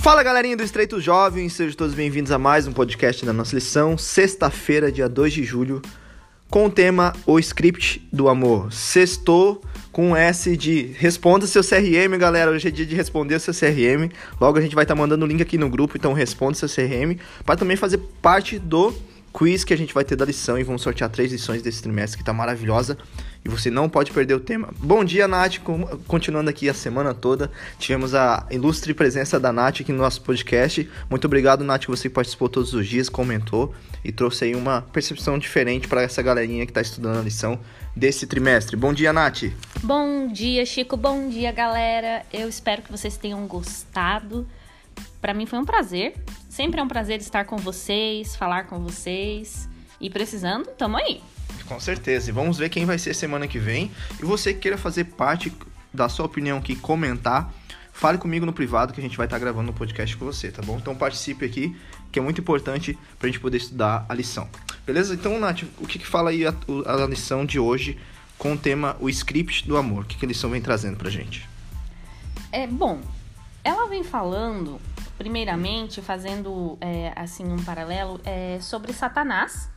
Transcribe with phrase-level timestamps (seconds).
[0.00, 3.98] Fala galerinha do Estreito Jovem, sejam todos bem-vindos a mais um podcast da nossa lição,
[3.98, 5.82] sexta-feira, dia 2 de julho,
[6.48, 8.72] com o tema O Script do Amor.
[8.72, 9.62] Sextou
[9.92, 12.50] com S de responda seu CRM, galera.
[12.50, 14.10] Hoje é dia de responder seu CRM.
[14.40, 16.68] Logo a gente vai estar tá mandando o link aqui no grupo, então responda seu
[16.68, 18.94] CRM, para também fazer parte do
[19.32, 22.18] quiz que a gente vai ter da lição e vamos sortear três lições desse trimestre
[22.18, 22.98] que tá maravilhosa
[23.44, 24.68] e você não pode perder o tema.
[24.78, 25.58] Bom dia, Nath.
[26.06, 30.88] Continuando aqui a semana toda, tivemos a ilustre presença da Nath aqui no nosso podcast.
[31.08, 33.74] Muito obrigado, Nath, que você participou todos os dias, comentou
[34.04, 37.58] e trouxe aí uma percepção diferente para essa galerinha que está estudando a lição
[37.96, 38.76] desse trimestre.
[38.76, 39.44] Bom dia, Nath.
[39.82, 40.96] Bom dia, Chico.
[40.96, 42.24] Bom dia, galera.
[42.32, 44.46] Eu espero que vocês tenham gostado.
[45.20, 46.14] Para mim foi um prazer.
[46.50, 49.68] Sempre é um prazer estar com vocês, falar com vocês.
[50.00, 51.22] E precisando, tamo aí.
[51.68, 52.28] Com certeza.
[52.28, 53.88] E vamos ver quem vai ser semana que vem.
[54.20, 55.52] E você que queira fazer parte
[55.94, 57.54] da sua opinião aqui, comentar,
[57.92, 60.60] fale comigo no privado que a gente vai estar gravando um podcast com você, tá
[60.60, 60.76] bom?
[60.76, 61.76] Então participe aqui,
[62.10, 64.48] que é muito importante para a gente poder estudar a lição.
[64.84, 65.14] Beleza?
[65.14, 66.52] Então, Nath, o que, que fala aí a,
[66.84, 67.96] a, lição de hoje
[68.36, 70.02] com o tema O Script do Amor?
[70.02, 71.48] O que, que a lição vem trazendo pra gente?
[72.50, 73.00] É, bom,
[73.62, 74.80] ela vem falando,
[75.20, 79.68] primeiramente, fazendo é, assim um paralelo, é, sobre Satanás,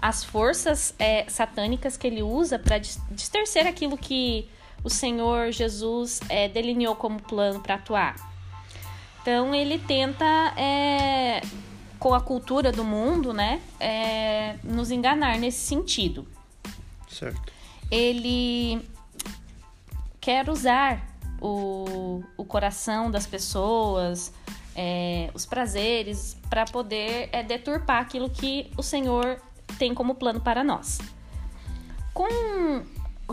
[0.00, 4.48] as forças é, satânicas que ele usa para distorcer aquilo que
[4.84, 8.14] o Senhor Jesus é, delineou como plano para atuar.
[9.20, 10.24] Então ele tenta,
[10.56, 11.40] é,
[11.98, 16.28] com a cultura do mundo, né, é, nos enganar nesse sentido.
[17.08, 17.52] Certo.
[17.90, 18.88] Ele
[20.20, 24.32] quer usar o, o coração das pessoas,
[24.74, 29.40] é, os prazeres, para poder é, deturpar aquilo que o Senhor
[29.78, 30.98] tem como plano para nós.
[32.12, 32.82] Com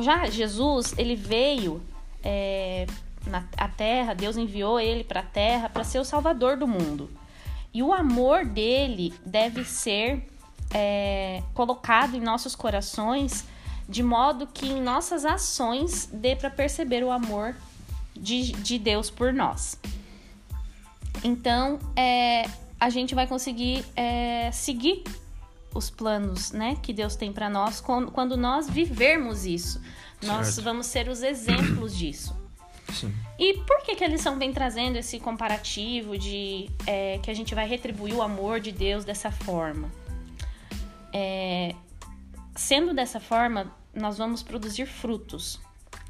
[0.02, 1.82] já Jesus, ele veio
[2.24, 2.86] é,
[3.26, 7.10] na a terra, Deus enviou ele para a terra para ser o salvador do mundo.
[7.74, 10.28] E o amor dele deve ser
[10.74, 13.46] é, colocado em nossos corações
[13.88, 17.56] de modo que em nossas ações dê para perceber o amor
[18.14, 19.80] de, de Deus por nós.
[21.24, 22.46] Então, é,
[22.80, 25.04] a gente vai conseguir é, seguir
[25.74, 29.80] os planos, né, que Deus tem para nós quando nós vivermos isso.
[29.80, 30.26] Certo.
[30.26, 32.36] Nós vamos ser os exemplos disso.
[32.94, 33.14] Sim.
[33.38, 37.54] E por que, que a lição vem trazendo esse comparativo de é, que a gente
[37.54, 39.92] vai retribuir o amor de Deus dessa forma?
[41.14, 41.76] É,
[42.56, 45.60] sendo dessa forma, nós vamos produzir frutos.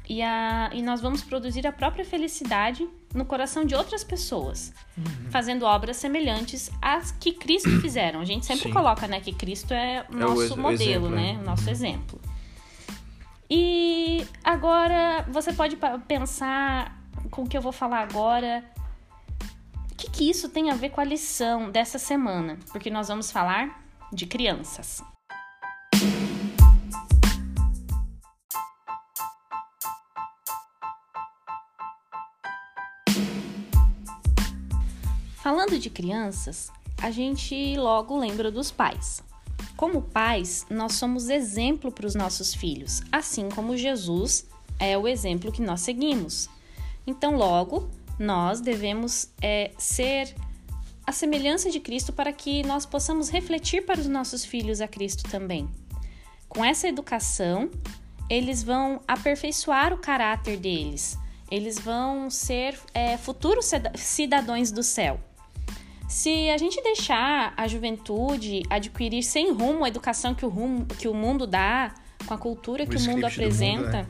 [0.08, 5.30] E, a, e nós vamos produzir a própria felicidade no coração de outras pessoas, uhum.
[5.30, 8.20] fazendo obras semelhantes às que Cristo fizeram.
[8.20, 8.72] A gente sempre Sim.
[8.72, 11.70] coloca, né, que Cristo é o nosso é o modelo, exemplo, né, o nosso uhum.
[11.70, 12.20] exemplo.
[13.50, 15.76] E agora você pode
[16.06, 16.98] pensar
[17.30, 18.64] com o que eu vou falar agora.
[19.90, 22.58] O que, que isso tem a ver com a lição dessa semana?
[22.70, 23.82] Porque nós vamos falar
[24.12, 25.02] de crianças.
[35.48, 36.70] Falando de crianças,
[37.00, 39.22] a gente logo lembra dos pais.
[39.78, 44.46] Como pais, nós somos exemplo para os nossos filhos, assim como Jesus
[44.78, 46.50] é o exemplo que nós seguimos.
[47.06, 47.88] Então, logo,
[48.18, 50.34] nós devemos é, ser
[51.06, 55.22] a semelhança de Cristo para que nós possamos refletir para os nossos filhos a Cristo
[55.30, 55.66] também.
[56.46, 57.70] Com essa educação,
[58.28, 61.18] eles vão aperfeiçoar o caráter deles,
[61.50, 65.18] eles vão ser é, futuros cidadãos do céu.
[66.08, 71.06] Se a gente deixar a juventude adquirir sem rumo a educação que o, rumo, que
[71.06, 71.94] o mundo dá,
[72.26, 74.08] com a cultura que o, o mundo apresenta, mundo,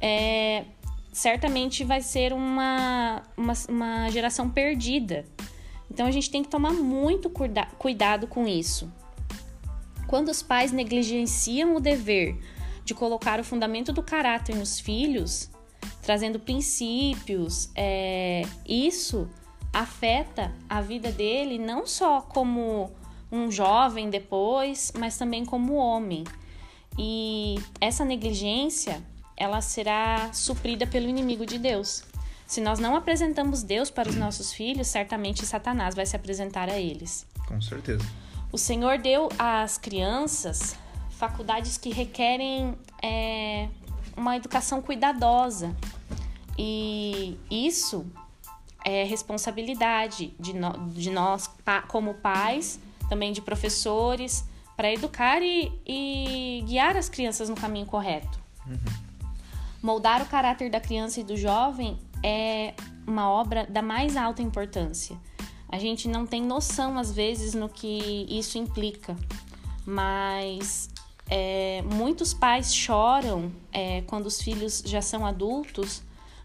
[0.00, 0.60] é.
[0.60, 0.64] É,
[1.12, 5.26] certamente vai ser uma, uma, uma, geração perdida.
[5.90, 8.90] Então a gente tem que tomar muito cuida cuidado com isso.
[10.06, 12.38] Quando os pais negligenciam o dever
[12.86, 15.50] de colocar o fundamento do caráter nos filhos,
[16.00, 19.28] trazendo princípios, é, isso
[19.74, 22.92] afeta a vida dele não só como
[23.30, 26.22] um jovem depois, mas também como homem.
[26.96, 29.02] E essa negligência,
[29.36, 32.04] ela será suprida pelo inimigo de Deus.
[32.46, 36.78] Se nós não apresentamos Deus para os nossos filhos, certamente Satanás vai se apresentar a
[36.78, 37.26] eles.
[37.48, 38.04] Com certeza.
[38.52, 40.76] O Senhor deu às crianças
[41.10, 43.68] faculdades que requerem é,
[44.16, 45.74] uma educação cuidadosa.
[46.56, 48.06] E isso
[48.84, 52.78] é, responsabilidade de, no, de nós, pa, como pais,
[53.08, 54.44] também de professores,
[54.76, 58.38] para educar e, e, guiar as crianças no caminho correto.
[58.66, 58.76] Uhum.
[59.82, 62.74] Moldar o caráter da criança e do jovem é
[63.06, 65.16] uma obra da mais alta importância.
[65.68, 69.16] A gente não tem noção, às vezes, no que isso implica.
[69.84, 70.88] Mas
[71.28, 76.02] é, muitos pais choram é, quando os filhos já são adultos,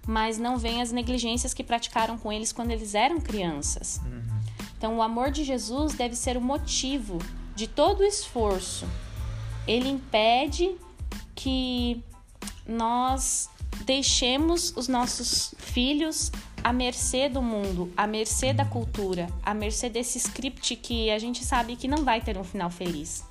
[0.10, 4.02] mas não veem as negligências que praticaram com eles quando eles eram crianças.
[4.04, 4.24] Uhum.
[4.76, 7.20] Então, o amor de Jesus deve ser o motivo
[7.56, 8.88] de todo o esforço.
[9.68, 10.76] Ele impede
[11.36, 12.04] que
[12.68, 13.52] nós
[13.86, 16.32] deixemos os nossos filhos
[16.64, 21.44] à mercê do mundo, à mercê da cultura, à mercê desse script que a gente
[21.46, 23.24] sabe que não vai ter um final feliz.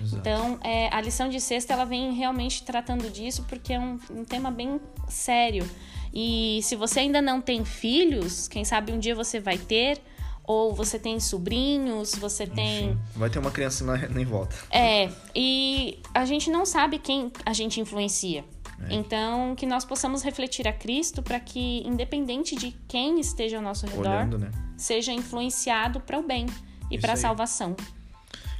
[0.00, 0.16] Exato.
[0.16, 4.24] Então, é, a lição de sexta ela vem realmente tratando disso porque é um, um
[4.24, 5.68] tema bem sério.
[6.12, 10.00] E se você ainda não tem filhos, quem sabe um dia você vai ter,
[10.44, 12.98] ou você tem sobrinhos, você Enfim, tem.
[13.14, 14.56] Vai ter uma criança na, em volta.
[14.70, 18.44] É, e a gente não sabe quem a gente influencia.
[18.88, 18.94] É.
[18.94, 23.86] Então, que nós possamos refletir a Cristo para que, independente de quem esteja ao nosso
[23.86, 24.50] redor, Olhando, né?
[24.76, 26.46] seja influenciado para o bem
[26.90, 27.76] e para a salvação.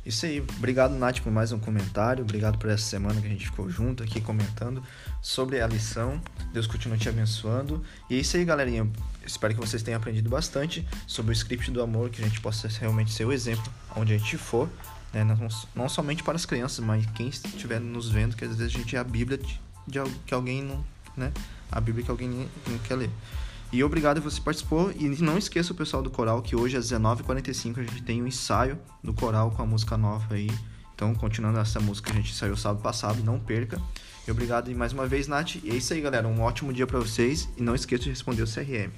[0.05, 0.41] Isso aí.
[0.59, 2.25] Obrigado, Nath, por mais um comentário.
[2.25, 4.83] Obrigado por essa semana que a gente ficou junto aqui comentando
[5.21, 6.21] sobre a lição.
[6.53, 7.83] Deus continue te abençoando.
[8.11, 8.91] E é isso aí, galerinha.
[9.25, 12.67] Espero que vocês tenham aprendido bastante sobre o script do amor, que a gente possa
[12.67, 14.69] realmente ser o exemplo onde a gente for.
[15.13, 15.23] Né?
[15.23, 15.37] Não,
[15.75, 18.97] não somente para as crianças, mas quem estiver nos vendo, que às vezes a gente
[18.97, 20.85] é a Bíblia de, de que alguém não.
[21.17, 21.33] Né?
[21.71, 23.11] A Bíblia que alguém não quer ler.
[23.73, 24.93] E obrigado você participou.
[24.93, 28.27] E não esqueça o pessoal do coral que hoje às 19h45 a gente tem um
[28.27, 30.51] ensaio do coral com a música nova aí.
[30.95, 33.81] Então, continuando essa música que a gente saiu sábado passado, não perca.
[34.29, 35.57] E obrigado mais uma vez, Nath.
[35.65, 36.29] E é isso aí, galera.
[36.29, 37.49] Um ótimo dia para vocês.
[37.57, 38.93] E não esqueça de responder o CRM.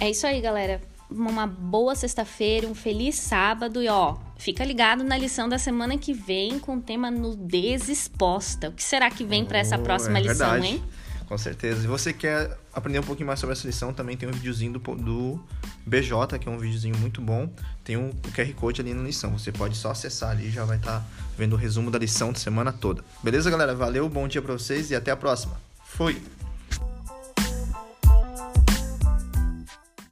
[0.00, 0.80] É isso aí, galera.
[1.10, 3.82] Uma boa sexta-feira, um feliz sábado.
[3.82, 8.70] E ó, fica ligado na lição da semana que vem com o tema nudez exposta.
[8.70, 10.82] O que será que vem oh, para essa próxima é lição, hein?
[11.28, 11.84] Com certeza.
[11.84, 14.78] E você quer aprender um pouquinho mais sobre essa lição, também tem um videozinho do,
[14.78, 15.38] do
[15.84, 17.52] BJ, que é um videozinho muito bom.
[17.84, 19.38] Tem um, o QR Code ali na lição.
[19.38, 22.32] Você pode só acessar ali e já vai estar tá vendo o resumo da lição
[22.32, 23.04] de semana toda.
[23.22, 23.74] Beleza, galera?
[23.74, 25.60] Valeu, bom dia para vocês e até a próxima.
[25.84, 26.18] Fui!